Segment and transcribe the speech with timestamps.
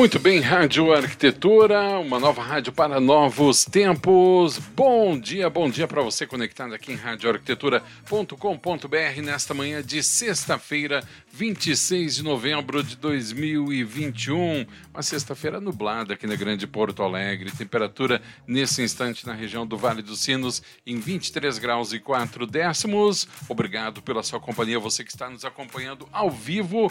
[0.00, 4.56] Muito bem, Rádio Arquitetura, uma nova rádio para novos tempos.
[4.56, 12.14] Bom dia, bom dia para você conectado aqui em radioarquitetura.com.br nesta manhã de sexta-feira, 26
[12.14, 14.64] de novembro de 2021.
[14.94, 17.50] Uma sexta-feira nublada aqui na Grande Porto Alegre.
[17.50, 23.28] Temperatura nesse instante na região do Vale dos Sinos em 23 graus e 4 décimos.
[23.50, 26.90] Obrigado pela sua companhia, você que está nos acompanhando ao vivo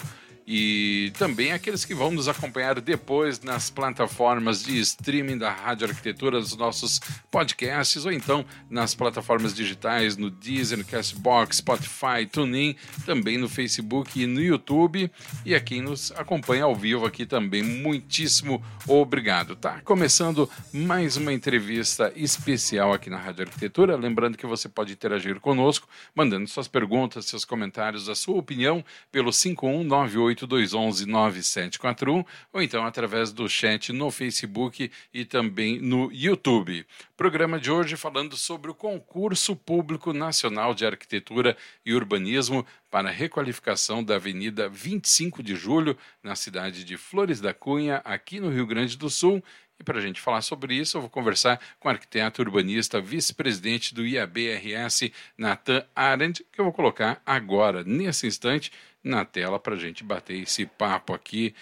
[0.51, 6.39] e também aqueles que vão nos acompanhar depois nas plataformas de streaming da Rádio Arquitetura,
[6.39, 6.99] dos nossos
[7.29, 14.19] podcasts, ou então nas plataformas digitais, no Deezer, no Castbox, Spotify, TuneIn, também no Facebook
[14.19, 15.11] e no YouTube.
[15.45, 19.55] E a quem nos acompanha ao vivo aqui também, muitíssimo obrigado.
[19.55, 23.95] Tá começando mais uma entrevista especial aqui na Rádio Arquitetura.
[23.95, 29.31] Lembrando que você pode interagir conosco, mandando suas perguntas, seus comentários, a sua opinião pelo
[29.31, 36.85] 5198 8211-9741 ou então através do chat no Facebook e também no YouTube.
[37.15, 43.11] Programa de hoje falando sobre o concurso público nacional de arquitetura e urbanismo para a
[43.11, 48.65] requalificação da Avenida 25 de Julho na cidade de Flores da Cunha, aqui no Rio
[48.65, 49.43] Grande do Sul.
[49.79, 53.95] E para a gente falar sobre isso, eu vou conversar com o arquiteto urbanista, vice-presidente
[53.95, 59.79] do IABRS, Natan Arendt, que eu vou colocar agora, nesse instante, na tela para a
[59.79, 61.55] gente bater esse papo aqui.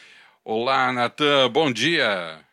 [0.43, 2.43] Olá, Natan, bom dia.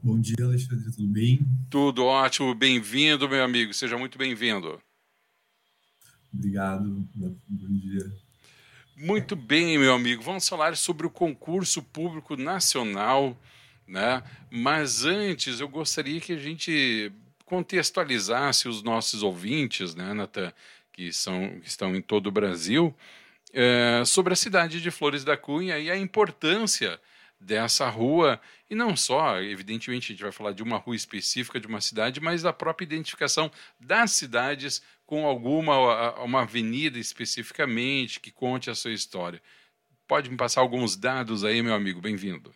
[0.00, 1.40] Bom dia, Alexandre, tudo bem?
[1.68, 4.80] Tudo ótimo, bem-vindo, meu amigo, seja muito bem-vindo.
[6.32, 7.36] Obrigado, bom
[7.78, 8.12] dia.
[8.96, 13.36] Muito bem, meu amigo, vamos falar sobre o concurso público nacional,
[13.86, 14.22] né?
[14.50, 17.12] Mas antes eu gostaria que a gente
[17.44, 20.52] contextualizasse os nossos ouvintes, né, Natan,
[20.92, 22.94] que, são, que estão em todo o Brasil,
[23.52, 27.00] é, sobre a cidade de Flores da Cunha e a importância
[27.38, 31.66] dessa rua, e não só, evidentemente, a gente vai falar de uma rua específica de
[31.66, 38.70] uma cidade, mas da própria identificação das cidades com alguma uma avenida especificamente que conte
[38.70, 39.40] a sua história.
[40.08, 42.00] Pode me passar alguns dados aí, meu amigo?
[42.00, 42.52] Bem-vindo.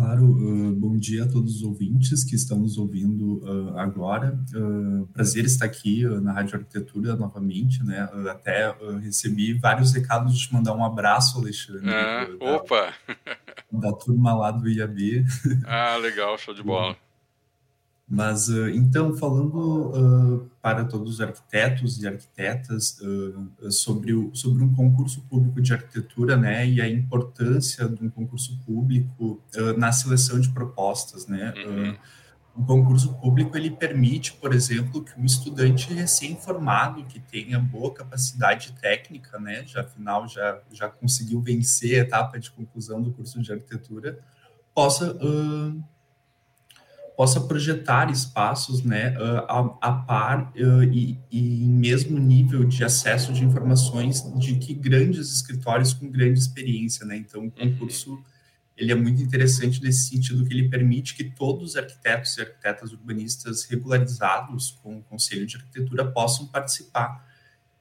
[0.00, 4.34] Claro, uh, bom dia a todos os ouvintes que estão nos ouvindo uh, agora.
[4.54, 8.08] Uh, prazer estar aqui na Rádio Arquitetura novamente, né?
[8.30, 11.90] até recebi vários recados de te mandar um abraço, Alexandre.
[11.92, 12.94] Ah, da, opa!
[13.70, 15.24] Da turma lá do IAB.
[15.64, 16.96] Ah, legal, show de bola.
[18.10, 24.64] Mas, uh, então, falando uh, para todos os arquitetos e arquitetas uh, sobre, o, sobre
[24.64, 29.40] um concurso público de arquitetura, né, e a importância de um concurso público
[29.78, 31.96] na seleção de propostas, né, uhum.
[32.56, 38.72] um concurso público, ele permite, por exemplo, que um estudante recém-formado, que tenha boa capacidade
[38.80, 43.52] técnica, né, já afinal já, já conseguiu vencer a etapa de conclusão do curso de
[43.52, 44.18] arquitetura,
[44.74, 45.16] possa
[47.20, 49.14] possa projetar espaços né,
[49.46, 55.30] a, a par e, e, em mesmo nível de acesso de informações de que grandes
[55.30, 57.04] escritórios com grande experiência.
[57.04, 57.18] Né?
[57.18, 57.50] Então, o uhum.
[57.50, 58.24] concurso
[58.74, 62.90] ele é muito interessante nesse sentido que ele permite que todos os arquitetos e arquitetas
[62.90, 67.22] urbanistas regularizados com o Conselho de Arquitetura possam participar.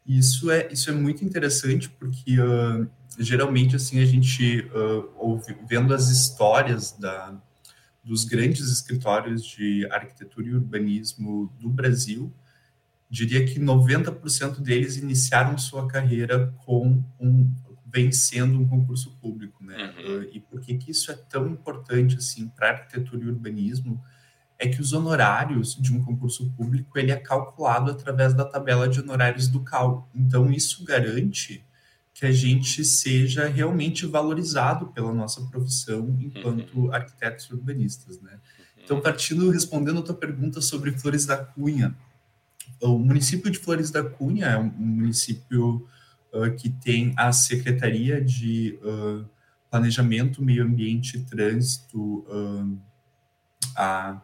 [0.05, 2.85] Isso é, isso é muito interessante porque uh,
[3.17, 7.41] geralmente assim a gente uh, ouve, vendo as histórias da,
[8.09, 12.33] dos grandes escritórios de arquitetura e urbanismo do Brasil,
[13.07, 17.53] diria que 90% deles iniciaram sua carreira com um
[17.85, 19.93] vencendo um concurso público, né?
[19.97, 20.23] Uhum.
[20.31, 24.03] E por que que isso é tão importante assim para arquitetura e urbanismo?
[24.57, 28.99] É que os honorários de um concurso público ele é calculado através da tabela de
[28.99, 30.09] honorários do CAL.
[30.15, 31.63] Então isso garante
[32.19, 36.93] que a gente seja realmente valorizado pela nossa profissão enquanto uhum.
[36.93, 38.37] arquitetos urbanistas, né?
[38.83, 41.95] Então, partindo, respondendo a tua pergunta sobre Flores da Cunha,
[42.81, 45.87] o município de Flores da Cunha é um município
[46.33, 49.25] uh, que tem a Secretaria de uh,
[49.71, 52.77] Planejamento, Meio Ambiente e Trânsito, uh,
[53.77, 54.21] a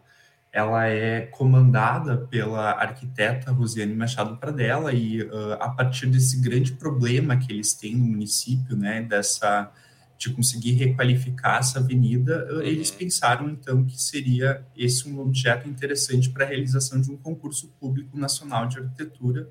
[0.56, 7.36] ela é comandada pela arquiteta Rosiane Machado Pradella e uh, a partir desse grande problema
[7.36, 9.70] que eles têm no município, né, dessa
[10.18, 16.30] de conseguir requalificar essa avenida, uh, eles pensaram então que seria esse um objeto interessante
[16.30, 19.50] para a realização de um concurso público nacional de arquitetura,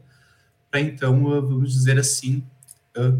[0.70, 2.42] para então, uh, vamos dizer assim,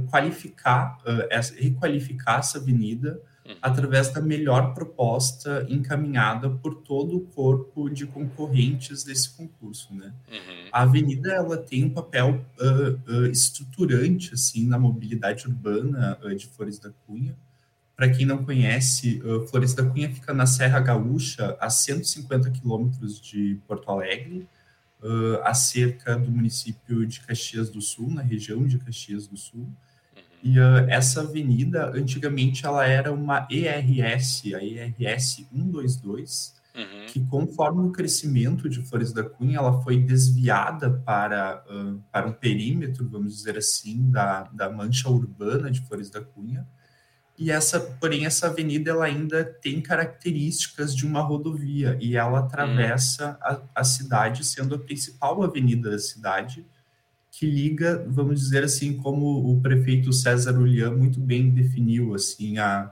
[0.08, 0.98] qualificar,
[1.28, 3.56] essa, requalificar essa avenida uhum.
[3.60, 10.12] através da melhor proposta encaminhada por todo o corpo de concorrentes desse concurso, né?
[10.30, 10.68] Uhum.
[10.72, 16.46] A avenida ela tem um papel uh, uh, estruturante assim na mobilidade urbana uh, de
[16.46, 17.36] Flores da Cunha,
[17.96, 23.56] para quem não conhece, Flores da Cunha fica na Serra Gaúcha, a 150 quilômetros de
[23.68, 24.48] Porto Alegre,
[25.04, 29.68] uh, a cerca do município de Caxias do Sul, na região de Caxias do Sul.
[30.44, 37.06] E uh, essa avenida, antigamente, ela era uma ERS, a ERS 122, uhum.
[37.06, 42.32] que conforme o crescimento de Flores da Cunha, ela foi desviada para, uh, para um
[42.32, 46.68] perímetro, vamos dizer assim, da, da mancha urbana de Flores da Cunha,
[47.38, 53.30] e essa, porém, essa avenida ela ainda tem características de uma rodovia e ela atravessa
[53.30, 53.36] hum.
[53.74, 56.66] a, a, cidade, sendo a principal avenida da cidade,
[57.44, 62.90] que liga, vamos dizer assim, como o prefeito César Ulian muito bem definiu, assim, a,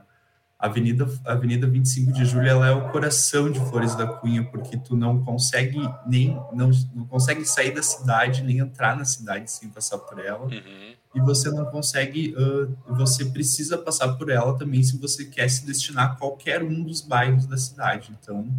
[0.59, 4.95] Avenida, Avenida 25 de Julho ela é o coração de Flores da Cunha, porque tu
[4.95, 5.77] não consegue
[6.07, 10.45] nem não, não consegue sair da cidade, nem entrar na cidade sem passar por ela.
[10.45, 15.47] Uhum e você não consegue, uh, você precisa passar por ela também se você quer
[15.47, 18.17] se destinar a qualquer um dos bairros da cidade.
[18.19, 18.49] Então,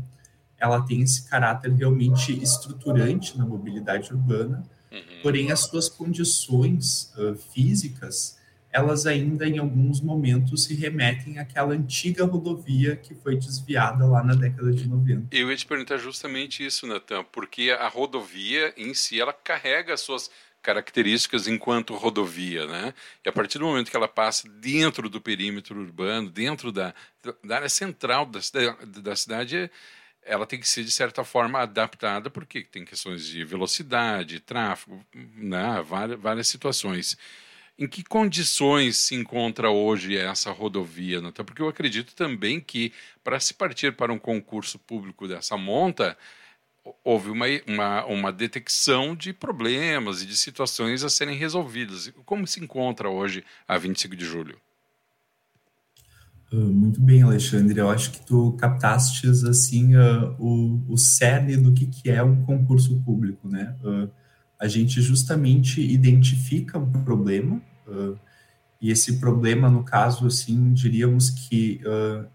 [0.56, 4.62] ela tem esse caráter realmente estruturante na mobilidade urbana,
[4.94, 5.22] uhum.
[5.22, 8.38] porém as suas condições uh, físicas,
[8.72, 14.34] elas ainda em alguns momentos se remetem àquela antiga rodovia que foi desviada lá na
[14.34, 15.28] década de 90.
[15.30, 20.00] Eu ia te perguntar justamente isso, Natan, porque a rodovia em si, ela carrega as
[20.00, 20.28] suas
[20.64, 22.94] características enquanto rodovia, né?
[23.24, 26.94] E a partir do momento que ela passa dentro do perímetro urbano, dentro da,
[27.44, 28.40] da área central da,
[29.00, 29.70] da cidade,
[30.24, 35.82] ela tem que ser de certa forma adaptada porque tem questões de velocidade, tráfego, né?
[35.82, 37.16] várias, várias situações.
[37.78, 41.44] Em que condições se encontra hoje essa rodovia, Natan?
[41.44, 42.92] Porque eu acredito também que
[43.22, 46.16] para se partir para um concurso público dessa monta,
[47.02, 52.12] houve uma, uma, uma detecção de problemas e de situações a serem resolvidas.
[52.24, 54.60] Como se encontra hoje a 25 de julho?
[56.54, 57.78] Muito bem, Alexandre.
[57.78, 62.42] Eu acho que tu captaste assim uh, o, o cerne do que, que é um
[62.44, 63.74] concurso público, né?
[63.82, 64.08] Uh,
[64.60, 68.18] a gente justamente identifica um problema uh,
[68.80, 71.80] e esse problema, no caso, assim, diríamos que,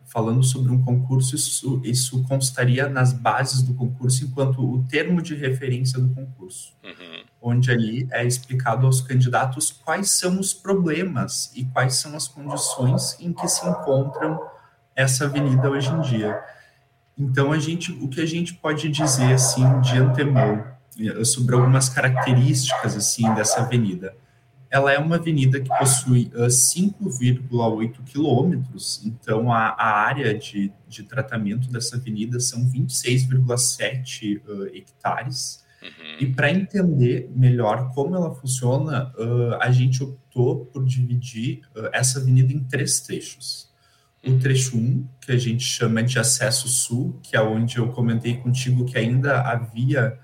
[0.06, 5.36] falando sobre um concurso, isso, isso constaria nas bases do concurso enquanto o termo de
[5.36, 7.19] referência do concurso, uhum.
[7.42, 13.18] Onde ali é explicado aos candidatos quais são os problemas e quais são as condições
[13.20, 14.40] em que se encontram
[14.96, 16.42] essa avenida hoje em dia.
[17.18, 20.66] Então, a gente, o que a gente pode dizer, assim, de antemão,
[21.00, 24.14] eh, sobre algumas características, assim, dessa avenida
[24.70, 31.04] ela é uma avenida que possui uh, 5,8 quilômetros, então a, a, área de, de
[31.04, 35.66] tratamento dessa avenida são 26,7 uh, hectares.
[35.82, 36.18] Uhum.
[36.20, 41.62] E para entender melhor como ela funciona, uh, a gente optou por dividir
[41.94, 43.70] essa avenida em três trechos.
[44.26, 44.40] O uhum.
[44.40, 48.86] trecho 1, que a gente chama de acesso sul, que é onde eu comentei contigo
[48.86, 50.20] que ainda havia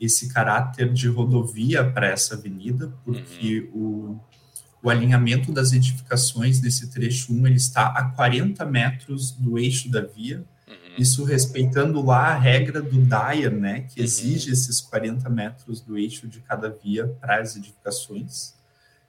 [0.00, 4.20] esse caráter de rodovia para essa avenida, porque uhum.
[4.82, 9.90] o, o alinhamento das edificações nesse trecho 1 ele está a 40 metros do eixo
[9.90, 10.44] da via.
[10.98, 14.04] Isso respeitando lá a regra do DAIA, né, que uhum.
[14.04, 18.54] exige esses 40 metros do eixo de cada via para as edificações.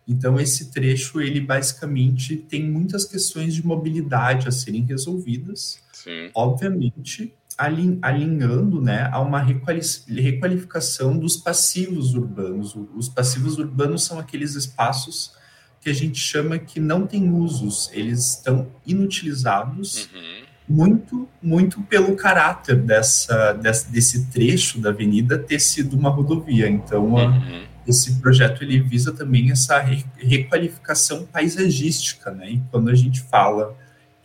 [0.07, 5.81] Então, esse trecho, ele basicamente tem muitas questões de mobilidade a serem resolvidas.
[5.93, 6.29] Sim.
[6.35, 12.75] Obviamente, alinhando né, a uma requalificação dos passivos urbanos.
[12.95, 15.33] Os passivos urbanos são aqueles espaços
[15.79, 20.42] que a gente chama que não têm usos, eles estão inutilizados, uhum.
[20.67, 26.69] Muito, muito pelo caráter dessa, desse, desse, trecho da avenida ter sido uma rodovia.
[26.69, 27.63] Então, uhum.
[27.87, 29.79] esse projeto ele visa também essa
[30.17, 32.51] requalificação paisagística, né?
[32.51, 33.75] E quando a gente fala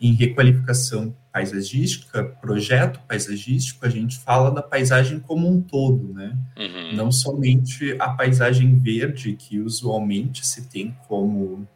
[0.01, 6.35] em requalificação paisagística, projeto paisagístico, a gente fala da paisagem como um todo, né?
[6.57, 6.95] Uhum.
[6.95, 11.67] Não somente a paisagem verde, que usualmente se tem como,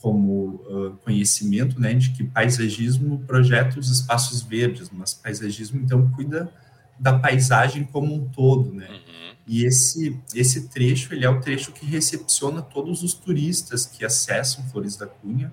[0.00, 6.50] como uh, conhecimento, né, de que paisagismo projeta os espaços verdes, mas paisagismo, então, cuida
[6.98, 8.88] da paisagem como um todo, né?
[8.88, 9.34] Uhum.
[9.46, 14.64] E esse, esse trecho, ele é o trecho que recepciona todos os turistas que acessam
[14.64, 15.52] Flores da Cunha,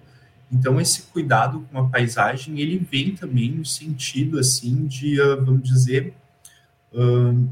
[0.51, 5.67] então, esse cuidado com a paisagem, ele vem também no sentido, assim, de, uh, vamos
[5.67, 6.13] dizer,
[6.93, 7.49] uh,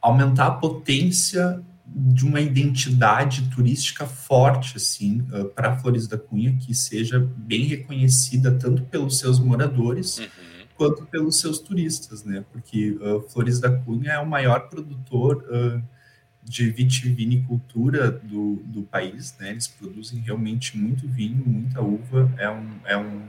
[0.00, 6.74] aumentar a potência de uma identidade turística forte, assim, uh, para Flores da Cunha, que
[6.74, 10.26] seja bem reconhecida tanto pelos seus moradores, uhum.
[10.76, 12.44] quanto pelos seus turistas, né?
[12.52, 12.96] Porque
[13.28, 15.44] Flores da Cunha é o maior produtor
[16.42, 19.50] de vitivinicultura do, do país, né?
[19.50, 22.32] Eles produzem realmente muito vinho, muita uva.
[22.38, 23.22] É um, é um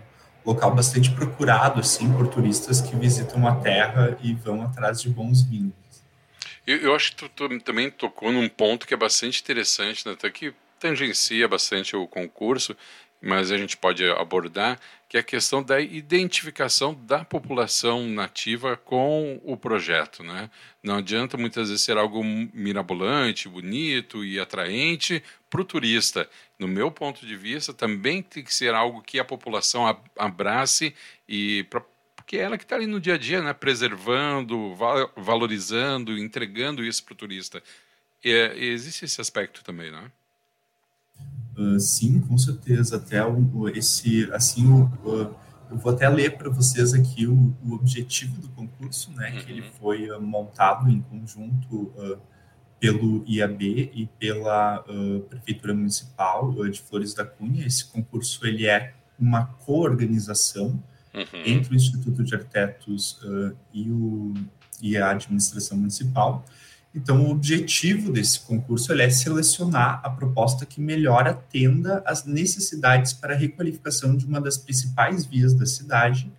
[0.46, 5.44] local bastante procurado, assim, por turistas que visitam a terra e vão atrás de bons
[5.44, 5.74] vinhos.
[6.66, 10.16] Eu, eu acho que tu, tu, também tocou num ponto que é bastante interessante, né?
[10.32, 12.76] Que tangencia bastante o concurso,
[13.22, 19.40] mas a gente pode abordar, que é a questão da identificação da população nativa com
[19.44, 20.24] o projeto.
[20.24, 20.50] Né?
[20.82, 26.28] Não adianta muitas vezes ser algo mirabolante, bonito e atraente para o turista.
[26.58, 29.86] No meu ponto de vista, também tem que ser algo que a população
[30.18, 30.96] abrace
[31.28, 31.84] e pra,
[32.22, 33.54] porque é ela que está ali no dia a dia, né?
[33.54, 34.76] preservando,
[35.18, 37.62] valorizando, entregando isso para o turista.
[38.24, 40.12] Existe esse aspecto também, né?
[41.58, 42.98] Uh, sim, com certeza.
[42.98, 45.36] Até o, esse, assim, o, uh,
[45.70, 49.32] eu vou até ler para vocês aqui o, o, objetivo do concurso, né?
[49.32, 49.40] Uhum.
[49.44, 49.72] Que ele uhum.
[49.80, 51.94] foi uh, montado em conjunto
[52.80, 54.84] pelo IAB e pela
[55.30, 57.66] prefeitura municipal de Flores da Cunha.
[57.66, 60.84] Esse concurso ele é uma coorganização
[61.14, 61.44] uhum.
[61.46, 63.20] entre o Instituto de Arquitetos
[63.74, 64.34] e, o,
[64.82, 66.46] e a administração municipal.
[66.94, 73.34] Então, o objetivo desse concurso é selecionar a proposta que melhor atenda às necessidades para
[73.34, 76.30] a requalificação de uma das principais vias da cidade,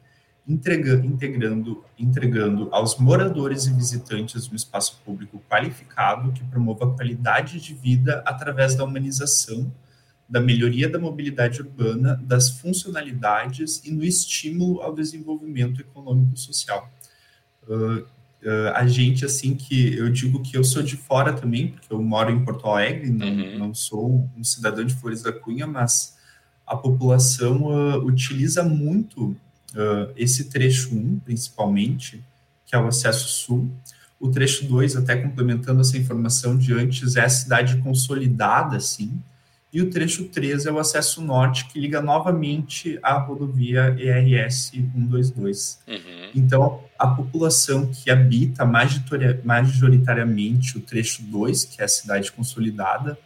[0.46, 7.72] entregando, entregando aos moradores e visitantes um espaço público qualificado que promova a qualidade de
[7.72, 9.72] vida através da humanização,
[10.28, 16.90] da melhoria da mobilidade urbana, das funcionalidades e no estímulo ao desenvolvimento econômico e social.
[17.68, 18.06] Uh, uh,
[18.74, 22.30] a gente, assim, que eu digo que eu sou de fora também, porque eu moro
[22.30, 23.58] em Porto Alegre, não, uhum.
[23.58, 26.16] não sou um cidadão de Flores da Cunha, mas
[26.66, 29.36] a população uh, utiliza muito
[30.16, 32.22] esse trecho 1, principalmente,
[32.66, 33.70] que é o acesso sul.
[34.20, 39.18] O trecho 2, até complementando essa informação de antes, é a cidade consolidada, assim,
[39.72, 45.78] e o trecho 3 é o acesso norte, que liga novamente à rodovia ERS 122.
[45.88, 45.96] Uhum.
[46.34, 48.66] Então, a população que habita
[49.42, 53.16] majoritariamente o trecho 2, que é a cidade consolidada,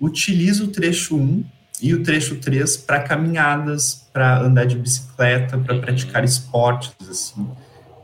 [0.00, 1.44] utiliza o trecho 1
[1.82, 5.80] e o trecho 3 para caminhadas, para andar de bicicleta, para uhum.
[5.82, 7.46] praticar esportes, assim.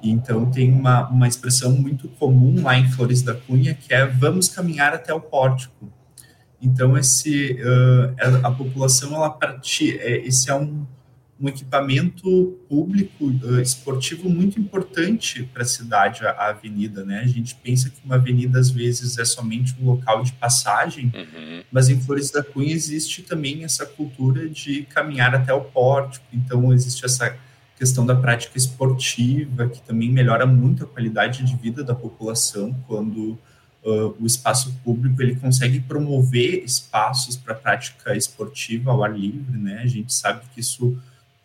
[0.03, 4.49] Então, tem uma, uma expressão muito comum lá em Flores da Cunha, que é vamos
[4.49, 5.91] caminhar até o pórtico.
[6.60, 10.86] Então, esse, uh, a população, ela pratica, é, esse é um,
[11.38, 17.20] um equipamento público uh, esportivo muito importante para a cidade, a, a, avenida, né?
[17.20, 21.62] A gente pensa que uma avenida, às vezes, é somente um local de passagem, uhum.
[21.70, 26.72] mas em Flores da Cunha existe também essa cultura de caminhar até o pórtico, então
[26.72, 27.36] existe essa
[27.78, 33.38] questão da prática esportiva, que também melhora muito a qualidade de vida da população quando
[33.87, 39.81] uh, o espaço público ele consegue promover espaços para prática esportiva ao ar livre, né?
[39.83, 40.99] A gente sabe que isso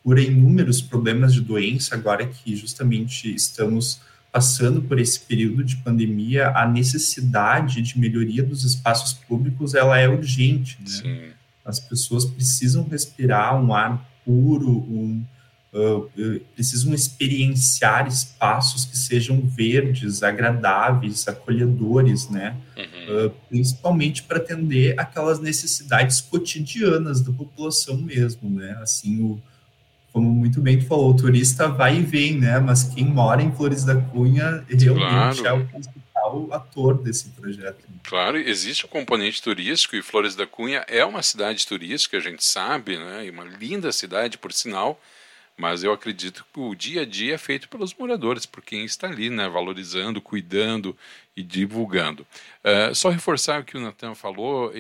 [0.04, 6.50] cura inúmeros problemas de doença agora que justamente estamos passando por esse período de pandemia,
[6.56, 10.80] a necessidade de melhoria dos espaços públicos ela é urgente.
[11.04, 11.34] Né?
[11.66, 15.24] As pessoas precisam respirar um ar puro, um,
[15.74, 22.56] uh, precisam experienciar espaços que sejam verdes, agradáveis, acolhedores, né?
[22.78, 23.26] Uhum.
[23.26, 28.78] Uh, principalmente para atender aquelas necessidades cotidianas da população mesmo, né?
[28.82, 29.42] Assim, o,
[30.12, 32.60] como muito bem tu falou, o turista vai e vem, né?
[32.60, 35.48] Mas quem mora em Flores da Cunha realmente claro.
[35.48, 37.90] é o principal ator desse projeto.
[38.04, 42.44] Claro, existe o componente turístico e Flores da Cunha é uma cidade turística, a gente
[42.44, 43.26] sabe, né?
[43.26, 45.00] E uma linda cidade, por sinal
[45.58, 49.08] mas eu acredito que o dia a dia é feito pelos moradores, por quem está
[49.08, 50.98] ali, né, valorizando, cuidando
[51.36, 52.26] e divulgando.
[52.64, 54.74] Uh, só reforçar o que o Natan falou, uh,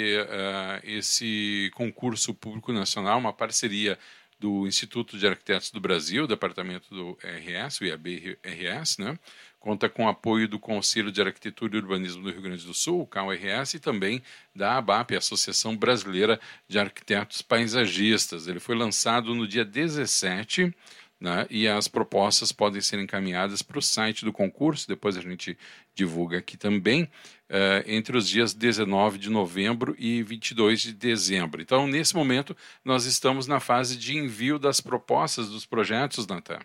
[0.84, 3.98] esse concurso público nacional, uma parceria
[4.40, 9.20] do Instituto de Arquitetos do Brasil, departamento do RS, o IAB-RS, né?
[9.62, 13.08] Conta com apoio do Conselho de Arquitetura e Urbanismo do Rio Grande do Sul, o
[13.08, 14.22] CAURS, e também
[14.54, 18.48] da ABAP, Associação Brasileira de Arquitetos Paisagistas.
[18.48, 20.74] Ele foi lançado no dia 17
[21.20, 25.56] né, e as propostas podem ser encaminhadas para o site do concurso, depois a gente
[25.94, 31.62] divulga aqui também, uh, entre os dias 19 de novembro e 22 de dezembro.
[31.62, 36.60] Então, nesse momento, nós estamos na fase de envio das propostas dos projetos, Natan.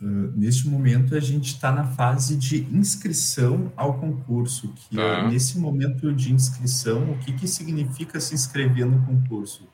[0.00, 4.72] Uh, neste momento, a gente está na fase de inscrição ao concurso.
[4.74, 5.28] Que tá.
[5.28, 9.66] nesse momento de inscrição, o que, que significa se inscrever no concurso?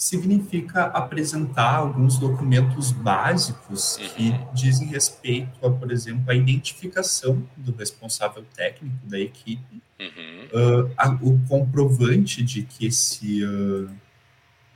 [0.00, 4.54] significa apresentar alguns documentos básicos que uhum.
[4.54, 10.86] dizem respeito a, por exemplo, a identificação do responsável técnico da equipe, uhum.
[10.86, 13.90] uh, a, o comprovante de que esse uh,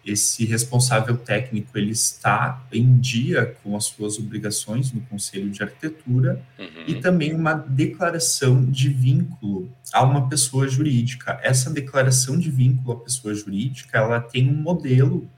[0.05, 6.43] esse responsável técnico ele está em dia com as suas obrigações no Conselho de Arquitetura
[6.59, 6.85] uhum.
[6.87, 11.39] e também uma declaração de vínculo a uma pessoa jurídica.
[11.43, 15.29] Essa declaração de vínculo à pessoa jurídica, ela tem um modelo,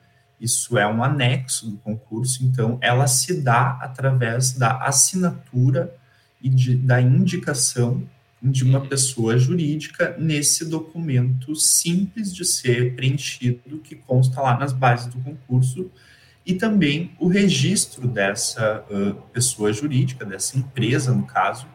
[0.40, 5.94] isso é um anexo do concurso, então ela se dá através da assinatura
[6.42, 8.02] e de, da indicação
[8.50, 15.06] de uma pessoa jurídica nesse documento simples de ser preenchido que consta lá nas bases
[15.06, 15.90] do concurso
[16.44, 21.66] e também o registro dessa uh, pessoa jurídica, dessa empresa, no caso,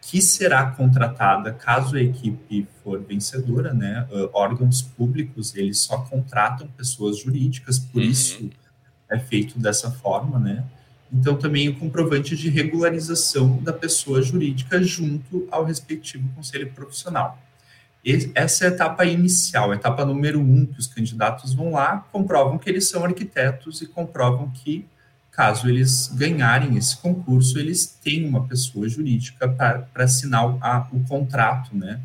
[0.00, 4.06] que será contratada caso a equipe for vencedora, né?
[4.10, 8.08] Uh, órgãos públicos, eles só contratam pessoas jurídicas, por uhum.
[8.08, 8.50] isso
[9.10, 10.64] é feito dessa forma, né?
[11.12, 17.40] Então, também o comprovante de regularização da pessoa jurídica junto ao respectivo conselho profissional.
[18.34, 22.58] Essa é a etapa inicial, a etapa número um, que os candidatos vão lá, comprovam
[22.58, 24.84] que eles são arquitetos e comprovam que,
[25.30, 31.74] caso eles ganharem esse concurso, eles têm uma pessoa jurídica para assinar a, o contrato
[31.74, 31.98] né,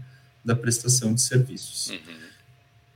[0.43, 1.89] da prestação de serviços.
[1.89, 1.97] Uhum.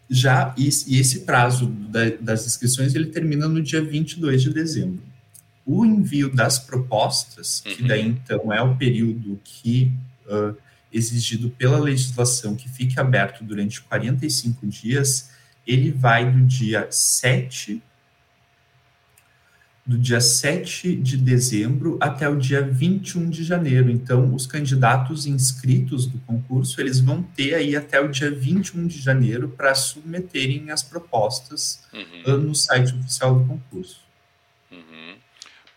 [0.10, 5.13] Já, e, e esse prazo da, das inscrições, ele termina no dia 22 de dezembro
[5.66, 7.88] o envio das propostas, que uhum.
[7.88, 9.92] daí então é o período que
[10.26, 10.56] uh,
[10.92, 15.32] exigido pela legislação que fique aberto durante 45 dias,
[15.66, 17.82] ele vai do dia 7
[19.86, 23.92] do dia 7 de dezembro até o dia 21 de janeiro.
[23.92, 29.02] Então, os candidatos inscritos do concurso, eles vão ter aí até o dia 21 de
[29.02, 32.38] janeiro para submeterem as propostas uhum.
[32.38, 34.03] no site oficial do concurso.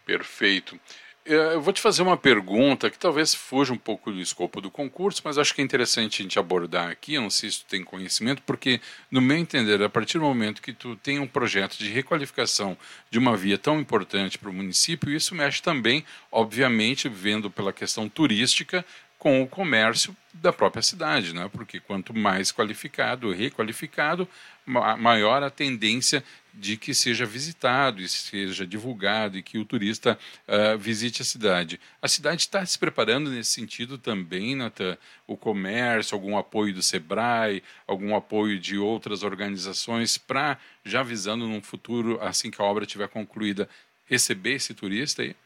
[0.07, 0.79] Perfeito.
[1.25, 4.71] É, eu vou te fazer uma pergunta que talvez fuja um pouco do escopo do
[4.71, 7.15] concurso, mas acho que é interessante a gente abordar aqui.
[7.15, 10.63] Eu não sei se tu tem conhecimento, porque, no meu entender, a partir do momento
[10.63, 12.79] que tu tem um projeto de requalificação
[13.11, 18.09] de uma via tão importante para o município, isso mexe também, obviamente, vendo pela questão
[18.09, 18.85] turística,
[19.19, 21.49] com o comércio da própria cidade, né?
[21.53, 24.29] porque quanto mais qualificado, requalificado,
[24.65, 26.23] maior a tendência
[26.57, 31.79] de que seja visitado e seja divulgado e que o turista uh, visite a cidade.
[32.01, 34.97] A cidade está se preparando nesse sentido também, Natan?
[35.27, 41.61] O comércio, algum apoio do SEBRAE, algum apoio de outras organizações para, já visando num
[41.61, 43.69] futuro, assim que a obra estiver concluída,
[44.07, 45.37] receber esse turista aí?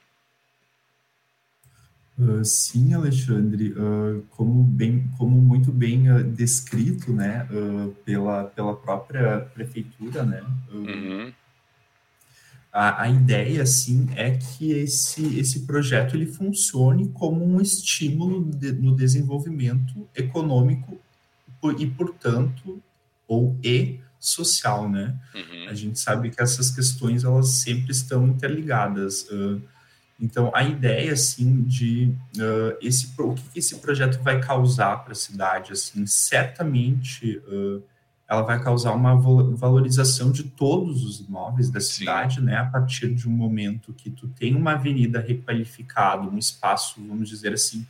[2.21, 7.49] Uh, sim, Alexandre, uh, como, bem, como muito bem uh, descrito né,
[8.05, 11.33] pela, pela própria prefeitura, né, uhum.
[12.71, 18.73] a, a ideia sim, é que esse, esse projeto ele funcione como um estímulo de,
[18.73, 21.01] no desenvolvimento econômico
[21.79, 22.83] e, portanto,
[23.27, 24.91] ou e social.
[24.91, 25.19] Né?
[25.35, 25.69] Uhum.
[25.71, 29.23] A gente sabe que essas questões elas sempre estão interligadas.
[29.31, 29.63] Uh,
[30.21, 35.17] então, a ideia, assim, de uh, esse, o que esse projeto vai causar para a
[35.17, 37.83] cidade, assim, certamente uh,
[38.29, 42.43] ela vai causar uma valorização de todos os imóveis da cidade, Sim.
[42.43, 47.29] né, a partir de um momento que tu tem uma avenida requalificada, um espaço, vamos
[47.29, 47.85] dizer assim,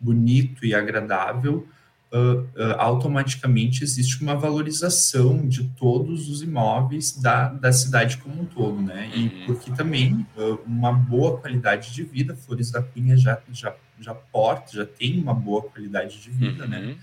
[0.00, 1.68] bonito e agradável,
[2.14, 8.44] uh, uh, automaticamente existe uma valorização de todos os imóveis da, da cidade como um
[8.44, 9.10] todo, né?
[9.12, 9.46] E uhum.
[9.46, 14.72] porque também uh, uma boa qualidade de vida, Flores da Cunha já, já, já porta,
[14.72, 16.78] já tem uma boa qualidade de vida, né?
[16.78, 16.86] uhum.
[16.86, 16.96] né?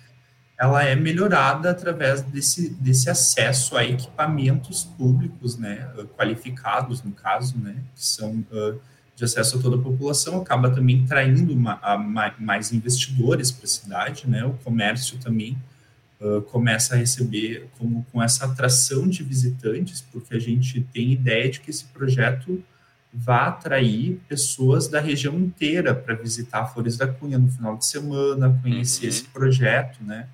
[0.57, 5.91] Ela é melhorada através desse, desse acesso a equipamentos públicos, né?
[6.15, 7.77] Qualificados, no caso, né?
[7.95, 8.45] Que são
[9.21, 11.95] de acesso a toda a população, acaba também traindo uma, a,
[12.39, 14.43] mais investidores para a cidade, né?
[14.43, 15.55] O comércio também
[16.19, 21.47] uh, começa a receber como com essa atração de visitantes, porque a gente tem ideia
[21.51, 22.63] de que esse projeto
[23.13, 28.57] vai atrair pessoas da região inteira para visitar Flores da Cunha no final de semana,
[28.63, 29.09] conhecer uhum.
[29.09, 30.27] esse projeto, né?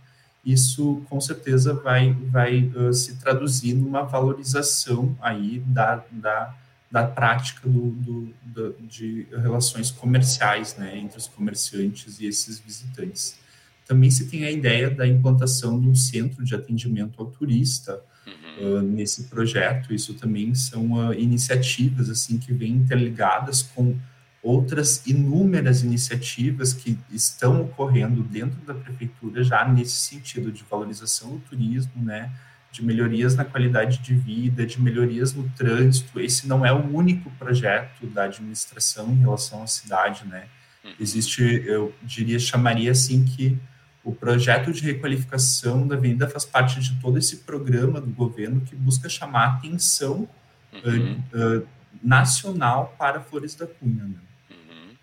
[0.46, 6.56] Isso com certeza vai, vai uh, se traduzir numa valorização aí da, da
[6.90, 13.38] da prática do, do, do, de relações comerciais né, entre os comerciantes e esses visitantes.
[13.86, 18.80] Também se tem a ideia da implantação de um centro de atendimento ao turista uhum.
[18.80, 19.94] uh, nesse projeto.
[19.94, 23.96] Isso também são uh, iniciativas assim que vêm interligadas com
[24.42, 31.40] outras inúmeras iniciativas que estão ocorrendo dentro da prefeitura já nesse sentido de valorização do
[31.40, 32.32] turismo, né,
[32.72, 36.20] de melhorias na qualidade de vida, de melhorias no trânsito.
[36.20, 40.48] Esse não é o único projeto da administração em relação à cidade, né?
[40.84, 40.94] Uhum.
[41.00, 43.58] Existe, eu diria, chamaria assim que
[44.04, 48.74] o projeto de requalificação da avenida faz parte de todo esse programa do governo que
[48.74, 50.30] busca chamar atenção
[50.72, 51.24] uhum.
[51.34, 51.68] uh, uh,
[52.02, 54.04] nacional para Flores da Cunha.
[54.04, 54.20] Né?
[54.50, 54.96] Uhum.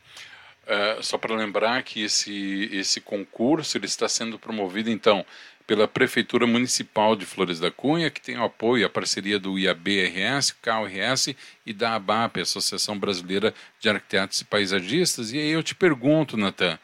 [0.99, 5.27] Uh, só para lembrar que esse, esse concurso ele está sendo promovido, então,
[5.67, 9.59] pela Prefeitura Municipal de Flores da Cunha, que tem o apoio e a parceria do
[9.59, 15.33] IAB-RS, CAL-RS e da ABAP, Associação Brasileira de Arquitetos e Paisagistas.
[15.33, 16.79] E aí eu te pergunto, Natan,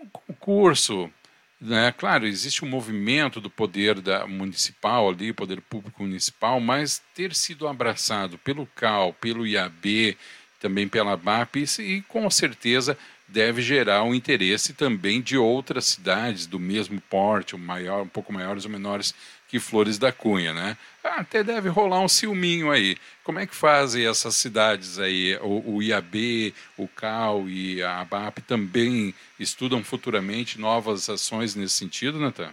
[0.00, 1.10] o concurso,
[1.60, 7.34] né, claro, existe um movimento do poder da municipal ali, poder público municipal, mas ter
[7.34, 10.16] sido abraçado pelo CAL, pelo IAB,
[10.58, 12.96] também pela ABAP, e com certeza
[13.28, 18.32] deve gerar um interesse também de outras cidades do mesmo porte, um, maior, um pouco
[18.32, 19.14] maiores ou menores
[19.48, 20.76] que Flores da Cunha, né?
[21.02, 22.96] Ah, até deve rolar um ciúminho aí.
[23.22, 25.36] Como é que fazem essas cidades aí?
[25.40, 32.18] O, o IAB, o CAL e a ABAP também estudam futuramente novas ações nesse sentido,
[32.18, 32.50] Natan?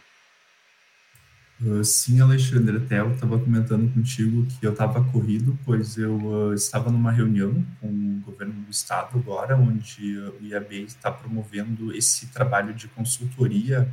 [1.62, 6.54] Uh, sim, Alexandre, até eu estava comentando contigo que eu estava corrido, pois eu uh,
[6.54, 8.43] estava numa reunião com o governo
[8.74, 13.88] estado agora, onde o IAB está promovendo esse trabalho de consultoria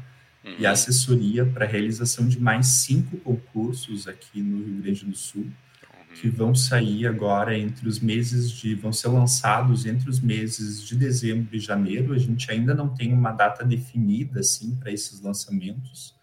[0.44, 0.56] uhum.
[0.58, 5.42] e assessoria para a realização de mais cinco concursos aqui no Rio Grande do Sul,
[5.42, 6.14] uhum.
[6.14, 8.74] que vão sair agora entre os meses de.
[8.74, 12.12] vão ser lançados entre os meses de dezembro e janeiro.
[12.12, 16.18] A gente ainda não tem uma data definida assim para esses lançamentos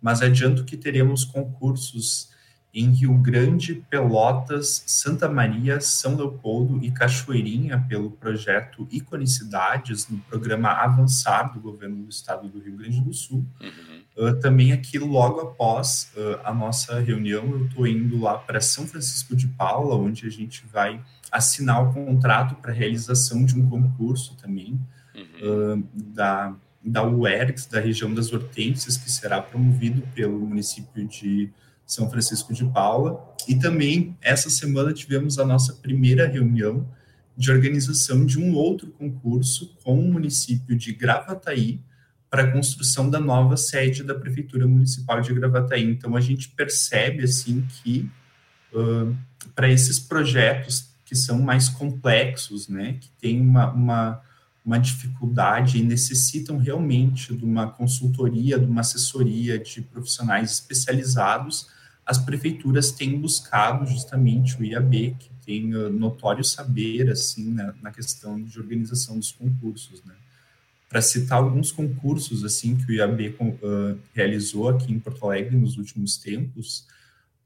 [0.00, 2.30] mas adianto que teremos concursos
[2.72, 10.70] em Rio Grande, Pelotas, Santa Maria, São Leopoldo e Cachoeirinha pelo projeto Iconicidades, no programa
[10.70, 13.44] Avançar do governo do estado do Rio Grande do Sul.
[13.60, 14.28] Uhum.
[14.28, 18.86] Uh, também aqui, logo após uh, a nossa reunião, eu estou indo lá para São
[18.86, 24.36] Francisco de Paula, onde a gente vai assinar o contrato para realização de um concurso
[24.36, 24.80] também
[25.14, 25.74] uhum.
[25.74, 31.52] uh, da da UERGS, da região das Hortênsias, que será promovido pelo município de
[31.92, 33.34] São Francisco de Paula.
[33.48, 36.86] E também, essa semana, tivemos a nossa primeira reunião
[37.36, 41.80] de organização de um outro concurso com o município de Gravataí
[42.28, 45.84] para a construção da nova sede da Prefeitura Municipal de Gravataí.
[45.84, 48.08] Então, a gente percebe, assim, que
[48.72, 49.16] uh,
[49.54, 54.22] para esses projetos que são mais complexos, né, que tem uma, uma
[54.64, 61.68] uma dificuldade e necessitam realmente de uma consultoria, de uma assessoria de profissionais especializados,
[62.10, 67.92] as prefeituras têm buscado justamente o IAB, que tem uh, notório saber assim na, na,
[67.92, 70.14] questão de organização dos concursos, né?
[70.88, 75.76] Para citar alguns concursos assim que o IAB uh, realizou aqui em Porto Alegre nos
[75.76, 76.84] últimos tempos,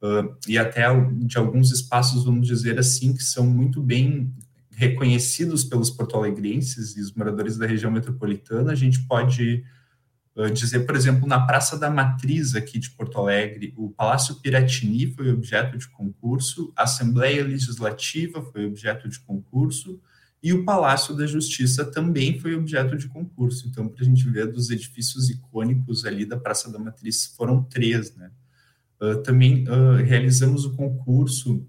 [0.00, 4.32] uh, e até de alguns espaços, vamos dizer assim, que são muito bem
[4.70, 8.72] reconhecidos pelos porto-alegrenses e os moradores da região metropolitana.
[8.72, 9.62] A gente pode
[10.52, 15.30] dizer, por exemplo, na Praça da Matriz aqui de Porto Alegre, o Palácio Piratini foi
[15.30, 20.00] objeto de concurso, a Assembleia Legislativa foi objeto de concurso
[20.42, 23.66] e o Palácio da Justiça também foi objeto de concurso.
[23.68, 28.14] Então, para a gente ver dos edifícios icônicos ali da Praça da Matriz, foram três,
[28.14, 28.30] né?
[29.00, 31.66] Uh, também uh, realizamos o concurso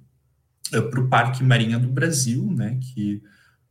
[0.74, 3.22] uh, para o Parque Marinha do Brasil, né, que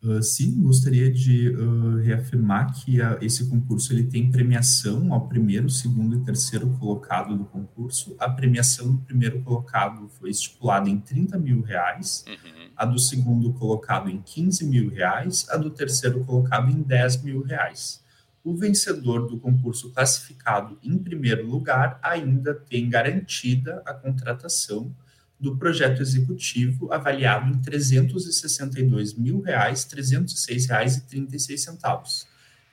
[0.03, 5.69] Uh, sim, gostaria de uh, reafirmar que uh, esse concurso ele tem premiação ao primeiro,
[5.71, 8.15] segundo e terceiro colocado do concurso.
[8.19, 12.69] A premiação do primeiro colocado foi estipulada em 30 mil reais, uhum.
[12.75, 17.41] a do segundo colocado em 15 mil reais, a do terceiro colocado em 10 mil
[17.41, 18.03] reais.
[18.43, 24.95] O vencedor do concurso classificado em primeiro lugar ainda tem garantida a contratação
[25.39, 32.27] do projeto executivo avaliado em 362 mil reais, 306 reais e 36 centavos.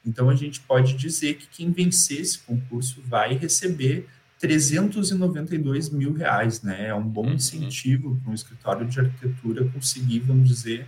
[0.05, 4.07] Então a gente pode dizer que quem vencer esse concurso vai receber
[4.39, 6.89] 392 mil reais, né?
[6.89, 7.35] É um bom uhum.
[7.35, 10.87] incentivo para um escritório de arquitetura conseguir, vamos dizer,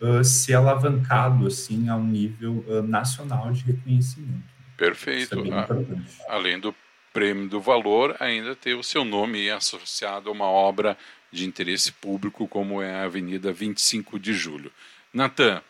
[0.00, 4.44] uh, ser alavancado assim a um nível uh, nacional de reconhecimento.
[4.76, 5.38] Perfeito.
[5.38, 6.74] É além do
[7.12, 10.96] prêmio do valor ainda ter o seu nome associado a uma obra
[11.32, 14.72] de interesse público, como é a Avenida 25 de Julho.
[15.12, 15.62] Natan,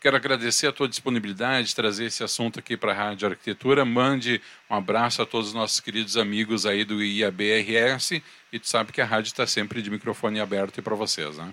[0.00, 3.84] quero agradecer a tua disponibilidade de trazer esse assunto aqui para a Rádio Arquitetura.
[3.84, 8.92] Mande um abraço a todos os nossos queridos amigos aí do IABRS e tu sabe
[8.92, 11.52] que a rádio está sempre de microfone aberto para vocês, né?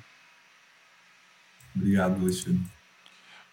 [1.76, 2.62] Obrigado, Alexandre.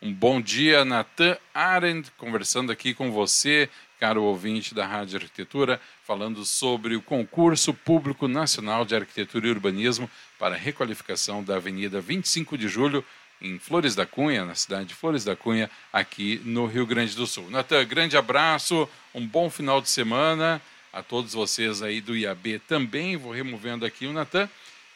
[0.03, 6.43] Um bom dia, Natan Arendt, conversando aqui com você caro ouvinte da Rádio Arquitetura, falando
[6.47, 12.67] sobre o concurso público nacional de arquitetura e urbanismo para requalificação da Avenida 25 de
[12.67, 13.05] Julho,
[13.43, 17.27] em Flores da Cunha, na cidade de Flores da Cunha, aqui no Rio Grande do
[17.27, 17.51] Sul.
[17.51, 20.63] Natan, grande abraço, um bom final de semana
[20.95, 23.19] a todos vocês aí do IAB também.
[23.19, 24.49] Vou removendo aqui o Natan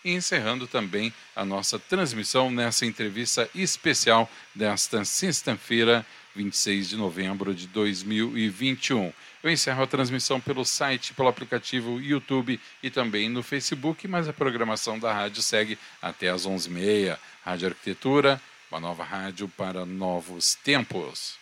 [0.04, 7.66] e encerrando também a nossa transmissão nessa entrevista especial desta sexta-feira 26 de novembro de
[7.68, 9.12] 2021.
[9.42, 14.32] Eu encerro a transmissão pelo site, pelo aplicativo YouTube e também no Facebook, mas a
[14.32, 17.18] programação da rádio segue até às 11h30.
[17.44, 18.40] Rádio Arquitetura,
[18.70, 21.38] uma nova rádio para novos tempos.